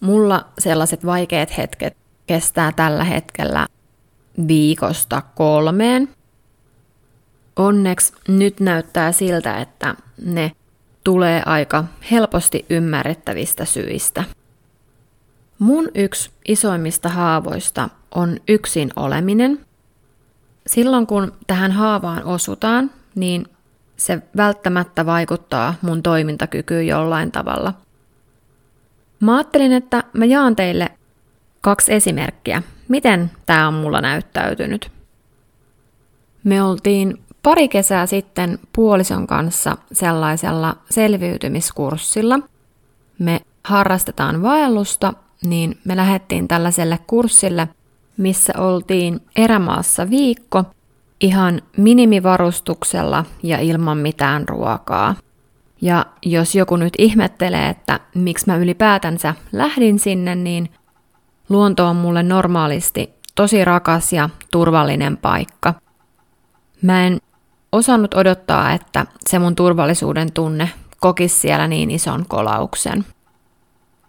Mulla 0.01 0.46
sellaiset 0.60 1.05
vaikeat 1.05 1.58
hetket 1.58 1.98
kestää 2.27 2.72
tällä 2.72 3.03
hetkellä 3.03 3.67
viikosta 4.48 5.22
kolmeen. 5.36 6.10
Onneksi 7.55 8.13
nyt 8.27 8.60
näyttää 8.60 9.12
siltä, 9.12 9.58
että 9.58 9.96
ne 10.25 10.51
tulee 11.03 11.43
aika 11.46 11.84
helposti 12.12 12.65
ymmärrettävistä 12.69 13.65
syistä. 13.65 14.24
Mun 15.60 15.89
yksi 15.96 16.31
isoimmista 16.48 17.10
haavoista 17.10 17.89
on 18.15 18.38
yksin 18.48 18.91
oleminen. 18.96 19.65
Silloin 20.69 21.07
kun 21.07 21.33
tähän 21.47 21.71
haavaan 21.71 22.23
osutaan, 22.23 22.91
niin 23.15 23.45
se 23.97 24.21
välttämättä 24.38 25.05
vaikuttaa 25.05 25.73
mun 25.81 26.03
toimintakykyyn 26.03 26.88
jollain 26.88 27.31
tavalla. 27.31 27.73
Mä 29.19 29.35
ajattelin, 29.35 29.71
että 29.71 30.03
mä 30.13 30.25
jaan 30.25 30.55
teille 30.55 30.89
kaksi 31.61 31.93
esimerkkiä, 31.93 32.63
miten 32.88 33.31
tämä 33.45 33.67
on 33.67 33.73
mulla 33.73 34.01
näyttäytynyt. 34.01 34.91
Me 36.44 36.63
oltiin 36.63 37.24
pari 37.44 37.67
kesää 37.67 38.05
sitten 38.05 38.59
puolison 38.74 39.27
kanssa 39.27 39.77
sellaisella 39.91 40.75
selviytymiskurssilla. 40.89 42.39
Me 43.20 43.41
harrastetaan 43.63 44.41
vaellusta, 44.41 45.13
niin 45.44 45.79
me 45.85 45.96
lähdettiin 45.96 46.48
tällaiselle 46.48 47.00
kurssille, 47.07 47.67
missä 48.20 48.53
oltiin 48.58 49.20
erämaassa 49.36 50.10
viikko 50.10 50.64
ihan 51.22 51.62
minimivarustuksella 51.77 53.25
ja 53.44 53.60
ilman 53.60 53.98
mitään 53.98 54.50
ruokaa. 54.50 55.16
Ja 55.82 56.05
jos 56.25 56.55
joku 56.55 56.75
nyt 56.75 56.94
ihmettelee, 56.98 57.70
että 57.70 58.00
miksi 58.16 58.48
mä 58.48 58.58
ylipäätänsä 58.58 59.36
lähdin 59.51 60.00
sinne, 60.00 60.36
niin 60.36 60.70
luonto 61.50 61.88
on 61.88 61.96
mulle 61.96 62.24
normaalisti 62.24 63.14
tosi 63.36 63.66
rakas 63.66 64.14
ja 64.14 64.29
turvallinen 64.51 65.18
paikka. 65.18 65.74
Mä 66.82 67.08
en 67.08 67.18
osannut 67.72 68.14
odottaa, 68.14 68.72
että 68.72 69.05
se 69.29 69.40
mun 69.40 69.55
turvallisuuden 69.55 70.34
tunne 70.34 70.70
kokisi 71.00 71.40
siellä 71.40 71.68
niin 71.68 71.92
ison 71.92 72.25
kolauksen. 72.27 73.05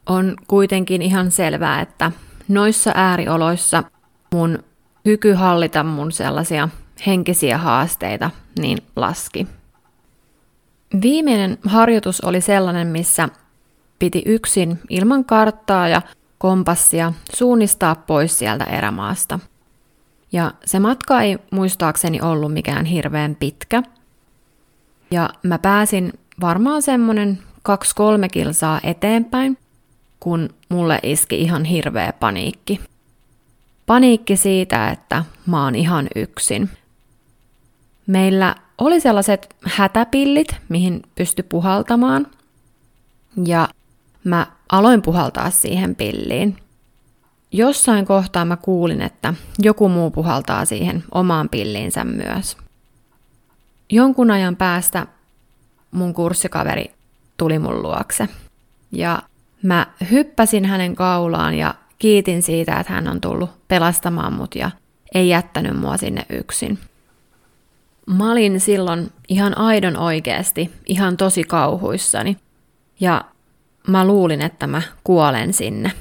On 0.06 0.34
kuitenkin 0.46 1.02
ihan 1.02 1.30
selvää, 1.30 1.80
että 1.80 2.12
noissa 2.48 2.92
äärioloissa 2.94 3.84
mun 4.32 4.58
kyky 5.04 5.32
hallita 5.32 5.84
mun 5.84 6.12
sellaisia 6.12 6.68
henkisiä 7.06 7.58
haasteita 7.58 8.30
niin 8.58 8.78
laski. 8.96 9.46
Viimeinen 11.02 11.58
harjoitus 11.64 12.20
oli 12.20 12.40
sellainen, 12.40 12.86
missä 12.86 13.28
piti 13.98 14.22
yksin 14.26 14.80
ilman 14.88 15.24
karttaa 15.24 15.88
ja 15.88 16.02
kompassia 16.38 17.12
suunnistaa 17.34 17.94
pois 17.94 18.38
sieltä 18.38 18.64
erämaasta– 18.64 19.38
ja 20.32 20.52
se 20.64 20.78
matka 20.78 21.20
ei 21.20 21.38
muistaakseni 21.50 22.20
ollut 22.20 22.52
mikään 22.52 22.84
hirveän 22.84 23.36
pitkä. 23.40 23.82
Ja 25.10 25.30
mä 25.42 25.58
pääsin 25.58 26.12
varmaan 26.40 26.82
semmonen 26.82 27.38
kaksi-kolme 27.62 28.28
kilsaa 28.28 28.80
eteenpäin, 28.82 29.58
kun 30.20 30.48
mulle 30.68 30.98
iski 31.02 31.40
ihan 31.40 31.64
hirveä 31.64 32.12
paniikki. 32.12 32.80
Paniikki 33.90 34.36
siitä, 34.36 34.90
että 34.90 35.24
mä 35.46 35.64
oon 35.64 35.74
ihan 35.74 36.08
yksin. 36.16 36.70
Meillä 38.06 38.56
oli 38.78 39.00
sellaiset 39.00 39.56
hätäpillit, 39.64 40.56
mihin 40.68 41.02
pysty 41.14 41.42
puhaltamaan. 41.42 42.26
Ja 43.44 43.68
mä 44.24 44.46
aloin 44.72 45.02
puhaltaa 45.02 45.50
siihen 45.50 45.96
pilliin– 45.96 46.56
Jossain 47.52 48.06
kohtaa 48.06 48.44
mä 48.44 48.56
kuulin, 48.56 49.02
että 49.02 49.34
joku 49.58 49.88
muu 49.88 50.10
puhaltaa 50.10 50.64
siihen 50.64 51.04
omaan 51.10 51.48
pilliinsä 51.48 52.04
myös. 52.04 52.56
Jonkun 53.90 54.30
ajan 54.30 54.56
päästä 54.56 55.06
mun 55.90 56.14
kurssikaveri 56.14 56.90
tuli 57.36 57.58
mun 57.58 57.82
luokse. 57.82 58.28
Ja 58.92 59.22
mä 59.62 59.86
hyppäsin 60.10 60.64
hänen 60.64 60.94
kaulaan 60.94 61.54
ja 61.54 61.74
kiitin 62.00 62.42
siitä, 62.42 62.80
että 62.80 62.92
hän 62.92 63.08
on 63.08 63.20
tullut 63.20 63.50
pelastamaan 63.68 64.32
mut 64.32 64.54
ja 64.54 64.70
ei 65.14 65.28
jättänyt 65.28 65.76
mua 65.76 65.96
sinne 65.96 66.26
yksin. 66.30 66.78
Mä 68.06 68.32
olin 68.32 68.60
silloin 68.60 69.10
ihan 69.28 69.58
aidon 69.58 69.96
oikeasti, 69.96 70.70
ihan 70.86 71.16
tosi 71.16 71.44
kauhuissani. 71.44 72.36
Ja 73.00 73.24
mä 73.88 74.06
luulin, 74.06 74.42
että 74.42 74.66
mä 74.66 74.82
kuolen 75.04 75.52
sinne. 75.52 75.92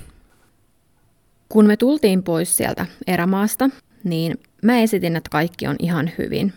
Kun 1.49 1.65
me 1.65 1.77
tultiin 1.77 2.23
pois 2.23 2.57
sieltä 2.57 2.85
erämaasta, 3.07 3.69
niin 4.03 4.39
mä 4.63 4.79
esitin, 4.79 5.15
että 5.15 5.29
kaikki 5.29 5.67
on 5.67 5.75
ihan 5.79 6.11
hyvin. 6.17 6.53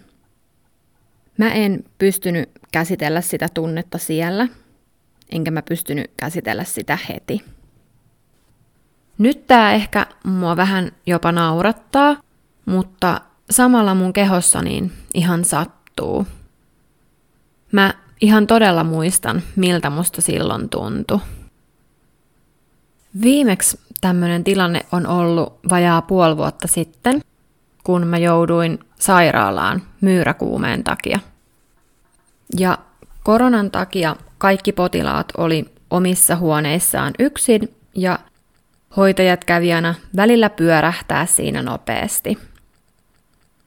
Mä 1.38 1.52
en 1.52 1.84
pystynyt 1.98 2.50
käsitellä 2.72 3.20
sitä 3.20 3.48
tunnetta 3.54 3.98
siellä, 3.98 4.48
enkä 5.30 5.50
mä 5.50 5.62
pystynyt 5.62 6.10
käsitellä 6.16 6.64
sitä 6.64 6.98
heti. 7.08 7.44
Nyt 9.18 9.46
tää 9.46 9.72
ehkä 9.72 10.06
mua 10.24 10.56
vähän 10.56 10.92
jopa 11.06 11.32
naurattaa, 11.32 12.16
mutta 12.66 13.20
samalla 13.50 13.94
mun 13.94 14.12
kehossa 14.12 14.62
niin 14.62 14.92
ihan 15.14 15.44
sattuu. 15.44 16.26
Mä 17.72 17.94
ihan 18.20 18.46
todella 18.46 18.84
muistan, 18.84 19.42
miltä 19.56 19.90
musta 19.90 20.22
silloin 20.22 20.68
tuntui. 20.68 21.18
Viimeksi 23.22 23.80
tämmöinen 24.00 24.44
tilanne 24.44 24.80
on 24.92 25.06
ollut 25.06 25.58
vajaa 25.70 26.02
puoli 26.02 26.36
vuotta 26.36 26.68
sitten, 26.68 27.20
kun 27.84 28.06
mä 28.06 28.18
jouduin 28.18 28.78
sairaalaan 28.98 29.82
myyräkuumeen 30.00 30.84
takia. 30.84 31.20
Ja 32.58 32.78
koronan 33.22 33.70
takia 33.70 34.16
kaikki 34.38 34.72
potilaat 34.72 35.32
oli 35.36 35.72
omissa 35.90 36.36
huoneissaan 36.36 37.12
yksin 37.18 37.74
ja 37.94 38.18
hoitajat 38.96 39.44
kävi 39.44 39.72
aina 39.72 39.94
välillä 40.16 40.50
pyörähtää 40.50 41.26
siinä 41.26 41.62
nopeasti. 41.62 42.38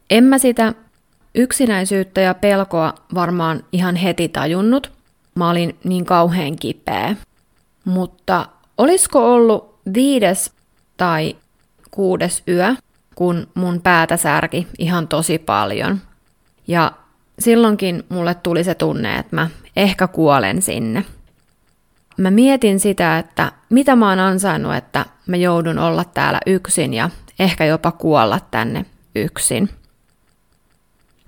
En 0.10 0.24
mä 0.24 0.38
sitä 0.38 0.74
yksinäisyyttä 1.36 2.22
ja 2.22 2.34
pelkoa 2.34 2.94
varmaan 3.14 3.64
ihan 3.72 3.96
heti 3.96 4.30
tajunnut. 4.30 4.92
Mä 5.36 5.50
olin 5.50 5.78
niin 5.84 6.06
kauhean 6.06 6.56
kipeä. 6.56 7.16
Mutta 7.86 8.48
olisiko 8.78 9.34
ollut 9.34 9.80
viides 9.94 10.52
tai 10.98 11.36
kuudes 11.92 12.44
yö, 12.48 12.76
kun 13.16 13.48
mun 13.54 13.82
päätä 13.82 14.18
särki 14.18 14.68
ihan 14.80 15.08
tosi 15.08 15.38
paljon. 15.38 16.00
Ja 16.68 16.92
silloinkin 17.40 18.04
mulle 18.10 18.36
tuli 18.36 18.64
se 18.64 18.76
tunne, 18.76 19.16
että 19.16 19.36
mä 19.36 19.50
ehkä 19.76 20.08
kuolen 20.08 20.62
sinne. 20.62 21.06
Mä 22.18 22.32
mietin 22.32 22.80
sitä, 22.80 23.20
että 23.20 23.52
mitä 23.70 23.96
mä 23.96 24.10
oon 24.10 24.20
ansainnut, 24.20 24.76
että 24.76 25.06
mä 25.28 25.38
joudun 25.38 25.80
olla 25.80 26.04
täällä 26.04 26.40
yksin 26.46 26.94
ja 26.94 27.10
ehkä 27.40 27.66
jopa 27.66 27.92
kuolla 27.92 28.40
tänne 28.52 28.86
yksin. 29.16 29.70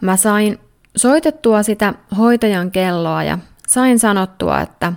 Mä 0.02 0.18
sain 0.18 0.60
soitettua 0.96 1.64
sitä 1.64 1.94
hoitajan 2.18 2.72
kelloa 2.72 3.24
ja 3.24 3.38
sain 3.68 4.00
sanottua, 4.00 4.62
että 4.62 4.94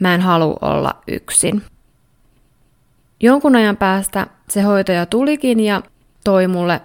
mä 0.00 0.14
en 0.14 0.20
halua 0.20 0.58
olla 0.60 1.02
yksin. 1.08 1.62
Jonkun 3.20 3.56
ajan 3.56 3.76
päästä 3.76 4.26
se 4.48 4.62
hoitaja 4.62 5.06
tulikin 5.06 5.60
ja 5.60 5.82
toi 6.24 6.48
mulle 6.48 6.80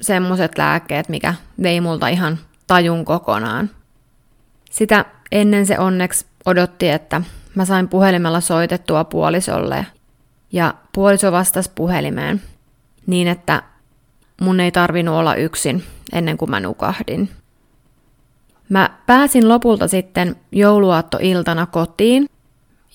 semmoset 0.00 0.58
lääkkeet, 0.58 1.08
mikä 1.08 1.34
vei 1.62 1.80
multa 1.80 2.08
ihan 2.08 2.38
tajun 2.66 3.04
kokonaan. 3.04 3.70
Sitä 4.70 5.04
ennen 5.32 5.66
se 5.66 5.78
onneksi 5.78 6.26
odotti, 6.46 6.88
että 6.88 7.22
mä 7.58 7.64
sain 7.64 7.88
puhelimella 7.88 8.40
soitettua 8.40 9.04
puolisolle 9.04 9.86
ja 10.52 10.74
puoliso 10.92 11.32
vastasi 11.32 11.70
puhelimeen 11.74 12.42
niin, 13.06 13.28
että 13.28 13.62
mun 14.40 14.60
ei 14.60 14.72
tarvinnut 14.72 15.14
olla 15.14 15.34
yksin 15.34 15.84
ennen 16.12 16.38
kuin 16.38 16.50
mä 16.50 16.60
nukahdin. 16.60 17.30
Mä 18.68 18.90
pääsin 19.06 19.48
lopulta 19.48 19.88
sitten 19.88 20.36
jouluaattoiltana 20.52 21.66
kotiin 21.66 22.26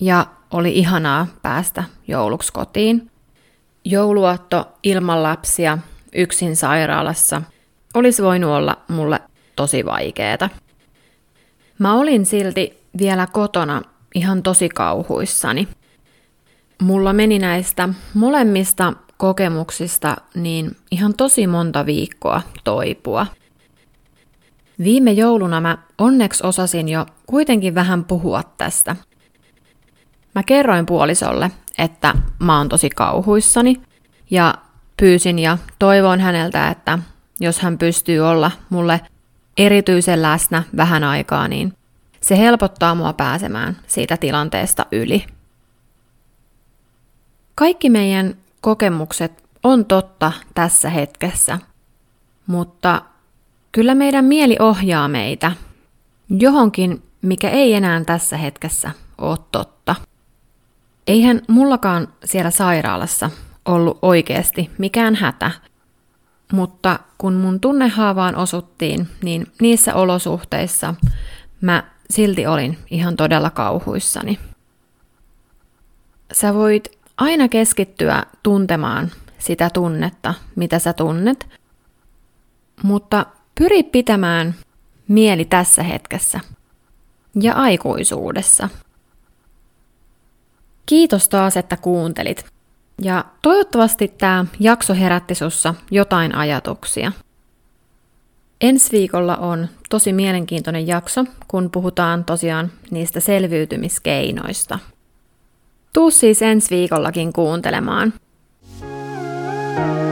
ja 0.00 0.26
oli 0.50 0.78
ihanaa 0.78 1.26
päästä 1.42 1.84
jouluksi 2.08 2.52
kotiin. 2.52 3.10
Jouluaatto 3.84 4.72
ilman 4.82 5.22
lapsia 5.22 5.78
yksin 6.14 6.56
sairaalassa 6.56 7.42
olisi 7.94 8.22
voinut 8.22 8.50
olla 8.50 8.76
mulle 8.88 9.20
tosi 9.56 9.84
vaikeeta. 9.84 10.48
Mä 11.78 11.94
olin 11.94 12.26
silti 12.26 12.82
vielä 12.98 13.26
kotona 13.26 13.82
ihan 14.14 14.42
tosi 14.42 14.68
kauhuissani. 14.68 15.68
Mulla 16.82 17.12
meni 17.12 17.38
näistä 17.38 17.88
molemmista 18.14 18.92
kokemuksista 19.16 20.16
niin 20.34 20.76
ihan 20.90 21.14
tosi 21.14 21.46
monta 21.46 21.86
viikkoa 21.86 22.42
toipua. 22.64 23.26
Viime 24.84 25.12
jouluna 25.12 25.60
mä 25.60 25.78
onneksi 25.98 26.46
osasin 26.46 26.88
jo 26.88 27.06
kuitenkin 27.26 27.74
vähän 27.74 28.04
puhua 28.04 28.42
tästä. 28.56 28.96
Mä 30.34 30.42
kerroin 30.42 30.86
puolisolle, 30.86 31.50
että 31.78 32.14
mä 32.38 32.58
oon 32.58 32.68
tosi 32.68 32.90
kauhuissani 32.90 33.76
ja 34.30 34.54
pyysin 34.96 35.38
ja 35.38 35.58
toivoin 35.78 36.20
häneltä, 36.20 36.68
että 36.68 36.98
jos 37.40 37.58
hän 37.58 37.78
pystyy 37.78 38.20
olla 38.20 38.50
mulle 38.70 39.00
erityisen 39.56 40.22
läsnä 40.22 40.62
vähän 40.76 41.04
aikaa, 41.04 41.48
niin 41.48 41.72
se 42.24 42.38
helpottaa 42.38 42.94
mua 42.94 43.12
pääsemään 43.12 43.76
siitä 43.86 44.16
tilanteesta 44.16 44.86
yli. 44.92 45.26
Kaikki 47.54 47.90
meidän 47.90 48.34
kokemukset 48.60 49.44
on 49.62 49.84
totta 49.84 50.32
tässä 50.54 50.90
hetkessä, 50.90 51.58
mutta 52.46 53.02
kyllä 53.72 53.94
meidän 53.94 54.24
mieli 54.24 54.56
ohjaa 54.60 55.08
meitä 55.08 55.52
johonkin, 56.28 57.02
mikä 57.22 57.50
ei 57.50 57.74
enää 57.74 58.04
tässä 58.04 58.36
hetkessä 58.36 58.90
ole 59.18 59.38
totta. 59.52 59.94
Eihän 61.06 61.42
mullakaan 61.48 62.08
siellä 62.24 62.50
sairaalassa 62.50 63.30
ollut 63.64 63.98
oikeasti 64.02 64.70
mikään 64.78 65.14
hätä, 65.14 65.50
mutta 66.52 66.98
kun 67.18 67.34
mun 67.34 67.60
tunnehaavaan 67.60 68.36
osuttiin, 68.36 69.08
niin 69.22 69.46
niissä 69.60 69.94
olosuhteissa 69.94 70.94
mä 71.60 71.93
silti 72.10 72.46
olin 72.46 72.78
ihan 72.90 73.16
todella 73.16 73.50
kauhuissani. 73.50 74.38
Sä 76.32 76.54
voit 76.54 76.98
aina 77.16 77.48
keskittyä 77.48 78.22
tuntemaan 78.42 79.10
sitä 79.38 79.70
tunnetta, 79.70 80.34
mitä 80.56 80.78
sä 80.78 80.92
tunnet, 80.92 81.46
mutta 82.82 83.26
pyri 83.54 83.82
pitämään 83.82 84.54
mieli 85.08 85.44
tässä 85.44 85.82
hetkessä 85.82 86.40
ja 87.40 87.54
aikuisuudessa. 87.54 88.68
Kiitos 90.86 91.28
taas, 91.28 91.56
että 91.56 91.76
kuuntelit. 91.76 92.46
Ja 93.02 93.24
toivottavasti 93.42 94.08
tämä 94.08 94.44
jakso 94.60 94.94
herätti 94.94 95.34
sussa 95.34 95.74
jotain 95.90 96.34
ajatuksia. 96.34 97.12
Ensi 98.60 98.92
viikolla 98.92 99.36
on 99.36 99.68
tosi 99.94 100.12
mielenkiintoinen 100.12 100.86
jakso, 100.86 101.24
kun 101.48 101.70
puhutaan 101.70 102.24
tosiaan 102.24 102.70
niistä 102.90 103.20
selviytymiskeinoista. 103.20 104.78
Tuu 105.92 106.10
siis 106.10 106.42
ensi 106.42 106.70
viikollakin 106.70 107.32
kuuntelemaan. 107.32 108.12
thank 109.76 109.98
you 109.98 110.03